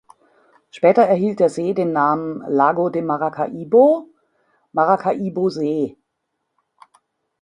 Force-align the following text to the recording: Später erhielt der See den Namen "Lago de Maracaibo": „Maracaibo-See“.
Später 0.71 1.03
erhielt 1.03 1.39
der 1.39 1.49
See 1.51 1.75
den 1.75 1.91
Namen 1.93 2.41
"Lago 2.49 2.89
de 2.89 3.03
Maracaibo": 3.03 4.09
„Maracaibo-See“. 4.71 5.95